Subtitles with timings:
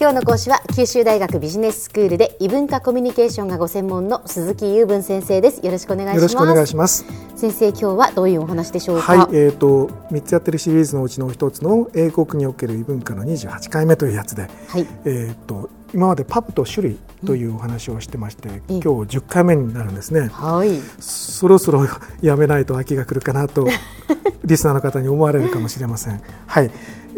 [0.00, 5.66] 今日の講師は九州大学ビジネススクールで異文化コミュニケーションがご専門の鈴木雄文先生です。
[5.66, 6.16] よろしくお願いします。
[6.16, 7.04] よろしくお願いします。
[7.34, 9.16] 先生今日はどういうお話でしょうか？
[9.16, 21.84] はいえっ、ー、と三つやってるシリーズのうちの一つの英国における異文化の二十八回目というやつで、はい、えっ、ー、と今までパブと種類というお話をしてまして、うん、今日10回目になるんですね、はい、そろそろ
[22.22, 23.66] やめないと秋が来るかなと
[24.44, 26.20] リスナーの方に思われるかもしれません。
[26.46, 26.70] はい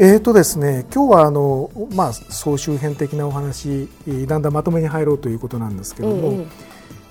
[0.02, 3.86] えーとですね、今日はあの、まあ、総集編的なお話
[4.26, 6.46] だんだんまとめに入ろうということなんですけれども、えー、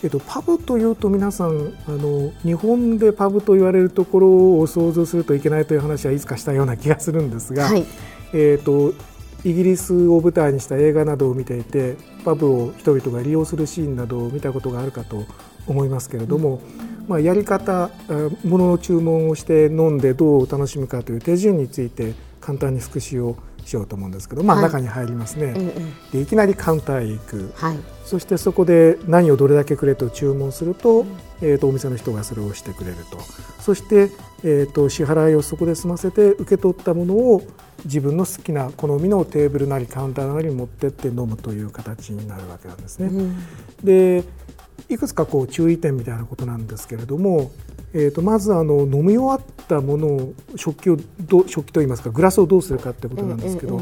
[0.06, 7.86] えーとパブというと皆さんあの日本でパブと言われるところを想像するといけないという話はいつかしたような気がするんですが、はい、
[8.34, 8.96] えーと
[9.44, 11.96] イギリスを舞台にした映画などを見ていて
[12.26, 15.28] パブを人々が利用するシーンなどを見たことがあるかと
[15.68, 16.60] 思いますけれども、
[17.08, 17.92] まあ、やり方
[18.44, 25.58] ものの注文をして飲んでどう楽しむかという手順について簡単に復習をしようと思うんですけど、まあ、中に入りますね、はい、
[26.12, 31.06] でいきなりカウンターへ行く、はい、そしてそこで何をどれだけくれと注文すると,、
[31.42, 33.20] えー、とお店の人がそれをしてくれると。
[33.62, 34.10] そして、
[34.44, 37.44] えー、と支払いをそこで済ませて受け取ったものを
[37.86, 43.08] 自分の好きな好みのテーブルなりカウンターなりに持ってって飲むという形になるわけなんですね。
[43.08, 43.36] うん、
[43.84, 44.24] で
[44.88, 47.52] いくつかこう注意点みたいなことなんですけれども、
[47.94, 53.82] えー、とまずあの飲み終わったものを食器をど食器といいますかグラスをどうするかってことなんですけど。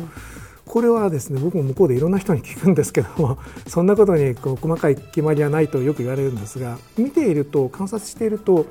[0.67, 8.65] これはですね僕も向こうでいろんな人に聞くんですけども そんなことにこう細かい決まりはないとよく言われるんですが見ていると観察していると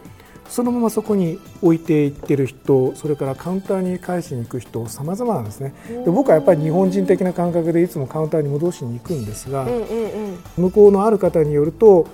[0.48, 5.75] そのままそこに置いていってる人それからカウンターに返しに行く人様々なんですね。
[6.05, 9.67] で僕はやっぱり日本人的な感覚でいつもカウンターに戻しに行くんですが、
[10.56, 12.06] 向こうのある方によると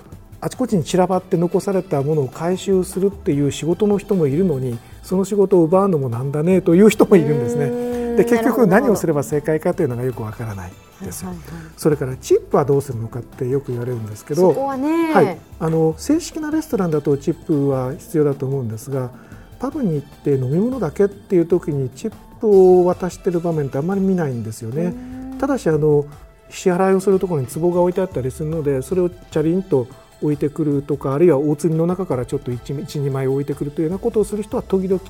[0.43, 8.17] あちこちに散らばって残されたものを回収するっていう仕事の人もいるのにその仕事を奪うのもなんだねという人もいるんですね。
[8.17, 10.71] で結局何をすれば正解かというのがよくわからない
[11.01, 19.11] ですよ、はいはいはい、それからチップはどうするのかってよく言われるんですけどは、ね、はい、あの正式なレストランだとチップは必要だと思うんですが
[19.59, 24.93] パブに行って飲み物だけっていう時にチップを渡してる場面ってあんまり見ないんですよね。
[25.39, 26.05] ただしあの
[26.49, 29.87] 支払いをするところに壺が置いてあったりするのでそれをチャリンと
[30.23, 35.01] 置いてくるとかあるいは大積みの中からちょっと12枚置いてくるというようなことをする人は時々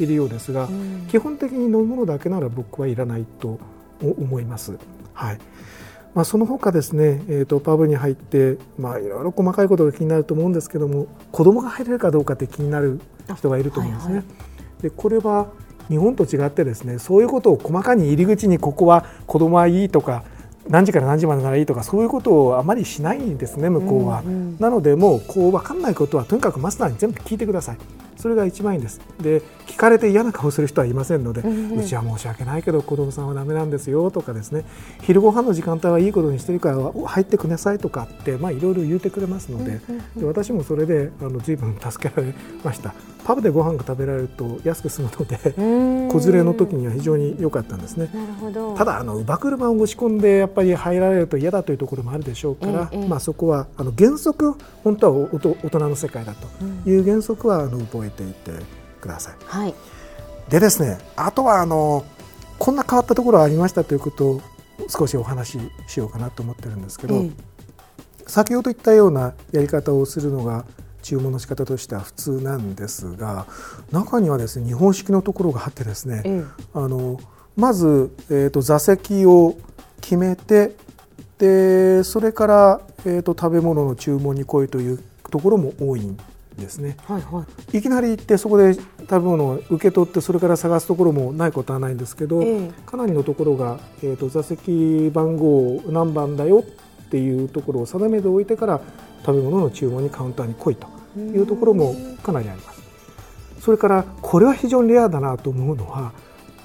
[0.00, 3.60] いるようですが、うん、基本的に飲むものだけなら僕はいらないと
[4.02, 4.78] 思います。
[5.12, 5.38] はい
[6.14, 13.00] まあ、その他ですね、えーと、パブに入って、まあ、いろいろ細かいことが気になると思うんですけども子供が入れるかどうかって気になる
[13.34, 14.14] 人がいると思うんですね。
[14.16, 14.30] はいは
[14.80, 15.48] い、でこれは
[15.88, 20.24] 日本と違ってですねそういうことを細かに入り口にここは子供はいいとか
[20.68, 27.78] 何時から何時までならいいとかそういうことをあまりしないんですね向こうは、うんうん、なのでもうこう分かんないことはとにかくマスターに全部聞いてください
[28.22, 29.00] それが一番いいんです。
[29.20, 34.64] で聞かれて嫌な顔する人はいませんので、うんうん、うちは申し訳ないけど子供さんはダメなんですよとかですね。
[35.00, 39.80] 昼ご飯の時間帯はいいことにしてるから入ってくださいとかってまあいろいろ言うてくれますので
[40.16, 42.94] で私もそれであの随分助けられました。
[43.24, 45.36] パブでご飯が食べられると安く済むので
[46.10, 48.08] 子連れの時には非常に良かったんですね。
[48.76, 56.48] ただあの乳母車を持ち込んでやっぱり入られると嫌だというところもあるでしょうから、ええ、まあ、そこはあの原則本当は大人の世界だと。
[56.84, 58.52] いう原則はあの覚えていて
[59.00, 59.34] ください。
[59.44, 59.74] はい、
[60.48, 62.04] でですねあとはあの
[62.58, 64.40] こんな変わったところがありましたということを
[64.88, 67.30] 少しお話ししようかなと思ってるんですけど、え、
[68.26, 70.64] 先ほど言ったようなやり方をするのが
[71.02, 73.46] 注文の仕方としては普通なんですが
[73.90, 77.18] 中にはですね日本式のところがあってですね、あの
[77.56, 79.56] まず、えーと座席を
[80.00, 80.76] 決めて
[81.38, 86.16] でそれから、えーと、食べ物の注文に来いというところも多いん
[86.62, 98.80] ですね、はいはい、いきなり行ってそこで食べ物を受け取ってそれから探すところもないことはないんですけど、えー、かなりのところが、えーと、座席番号何番だよっていうところを定めておいてから
[99.26, 102.82] 食べ物の注文にカウンターに来いというところもかなりあります。
[103.60, 106.12] それからこれは非常にレアだなと思うのは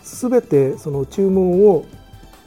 [0.04, 1.86] 全てその注文を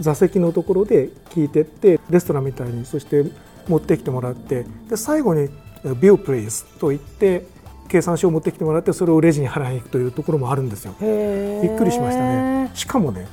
[0.01, 3.25] 座席のところで聞いてってレストランみたいにそして
[3.69, 5.51] 持ってきてもらってで最後に
[5.85, 7.45] 「ビュープレイス」と言って
[7.89, 10.95] 計算書を持ってきてもらってそれをレジに払いに行くというところもあるんですよ。
[11.01, 11.07] び
[11.69, 12.71] っくりしましたね。
[12.75, 13.27] しかもね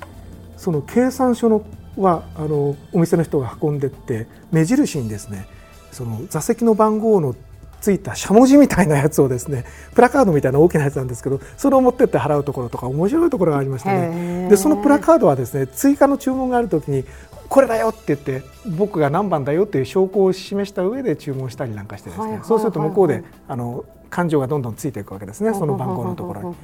[0.56, 1.64] その計算書の
[1.98, 5.48] はあのお店の人が運んでって目印にですね
[5.92, 7.36] その座席の番号の
[7.82, 17.06] ついたしゃもじみたいなやつをですねプラカードみたいな大きなやつなんですけどそれを持ってって払うところとか面白いところがありましたねでそのプラカードはですね追加の注文がある時に
[17.50, 18.44] これだよって言って
[18.78, 25.54] 僕が何番だよっていう証拠を示した上で注文したりなんかしてですね、そうすると向こうであの感情がどんどんついていくわけですね。
[25.54, 26.56] その番号のところに。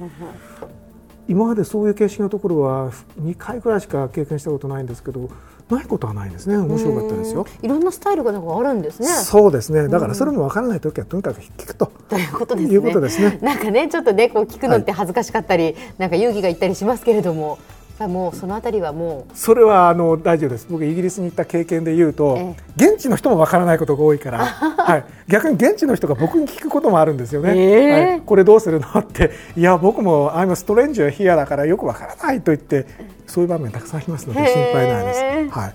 [1.26, 5.30] 今までそういう形式のところは2回ぐらいしか経験したことないんですけど
[5.70, 6.58] ないことはないですね。
[6.58, 7.46] 面白かったですよ。
[7.62, 9.08] いろんなスタイルがなんかあるんですね。
[9.08, 9.88] そうですね。
[9.88, 13.30] だからそれもわからない時はとにかく聞くと、ということですね。
[13.30, 13.38] ね。
[13.40, 17.58] なんかねちょっとねこう聞くのって恥ずかしかったり、はい、なんか勇気がいったりしますけれども
[18.00, 19.36] もうそのあたりはもう。
[19.36, 20.66] それはあの大丈夫です。
[20.68, 28.88] 僕イギリスに行った経験で言うと、ええ、現地の人もわからないことが多いから、 はい、逆に現地の人が僕に聞くこともあるんですよね、えー、はい、これどうするの？
[28.98, 29.30] って。
[29.56, 32.86] いや僕も「I'm a stranger here」だからよくわからないと言って
[33.26, 35.14] そういう場面たくさんありますので心配ないで
[35.50, 35.56] す。
[35.56, 35.74] はい、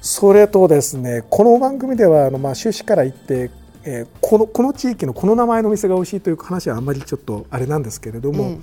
[0.00, 3.50] それとですねこの番組ではあの、まあ、終始から言って
[3.82, 8.58] えー、このこの地域のこの名前の店が美味しいという話はあんまりちょっとあれなんですけれども、え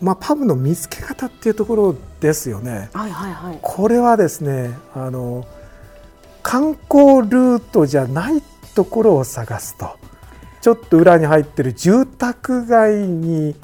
[0.00, 2.88] まあ、パブの見つけ方っていうところですよね。
[2.92, 5.46] はいはいはい、これはですねあの
[6.42, 8.42] 観光ルートじゃない
[8.74, 9.96] ところを探すと
[10.60, 13.56] ちょっと裏に入ってる住宅街に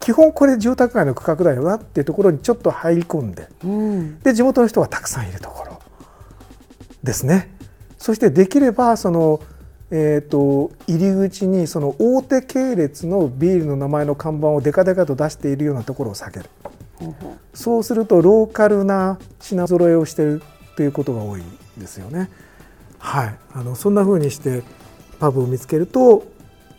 [0.00, 5.80] 基本これ住宅街の区画だよなっていうところにちょっと入り込んで、うん、で地元の人がたくさんいるところ
[7.02, 7.54] ですね。
[7.98, 9.40] そしてできればその
[9.90, 16.50] えーと、入り口にその大手系列のビールの名前の看板をデカデカと出しているようなところを避ける、
[17.00, 17.14] うん、
[17.54, 20.42] そうするとローカルな品揃えをしている
[20.76, 21.42] ということが多い
[21.78, 22.28] ですよね。
[22.98, 24.62] はい、あのそんなふうにして
[25.20, 26.26] パブを見つけると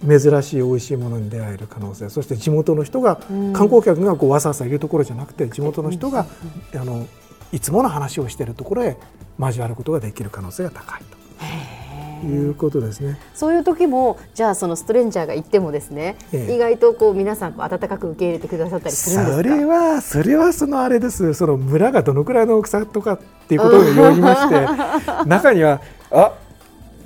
[0.01, 2.09] 珍しい美味しいものに出会える可能性。
[2.09, 6.27] そして地元の人が、うん、観光客がこうわさわさいるところじゃなくて地元の人が、
[6.73, 7.07] うん、あの
[7.53, 8.97] いつもの話をしているところへ
[9.39, 11.17] 交わることができる可能性が高いと。
[12.25, 13.19] いうことですね。
[13.33, 19.37] そういう時もじゃあそのストレンジャーが行ってもですね、ええ、意外とこう皆さんこう温かく受け入れてくださったりするんですか？
[19.37, 21.33] それはそれはそのあれです。
[21.33, 24.67] その村がどのくらいの大きさとかっていうことを言いまして
[25.27, 25.81] 中には
[26.11, 26.33] あ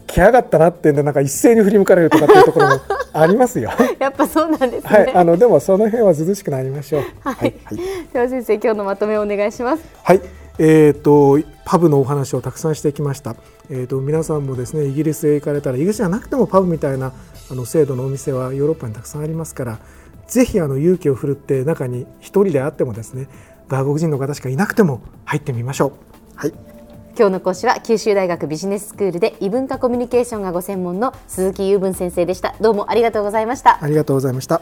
[0.08, 2.82] 来やがったなってんでなんか一斉に振り向かれるとかっていうところも
[3.14, 3.72] ありますよ。
[3.98, 4.90] やっぱそうなんですね。
[4.90, 7.04] はい、あのでもその辺は涼しくなりましょう。
[7.22, 7.54] はい。
[7.64, 7.80] はい、
[8.12, 9.84] では先生今日のまとめをお願いします。
[10.04, 10.22] はい。
[10.58, 13.36] えーと、パブのお話をたくさんしてきました、
[13.70, 17.14] えーと、皆さんもですねイギリスへ行かれたらイギリスじゃなくてもパブみたいな
[17.50, 19.80] あの制度のお店はヨーロッパにたくさんありますから
[20.28, 23.28] ぜひあの勇気を振るって中に1人であってもですね
[23.68, 25.92] 外国人の方しかいなくても入ってみましょう。
[26.36, 26.54] はい。
[27.18, 32.56] 今日の講師は九州大学ビジネススクールで異文化コミュニケーションがご専門の鈴木雄文先生でした。
[32.60, 33.82] どうもありがとうございました。
[33.82, 34.62] ありがとうございました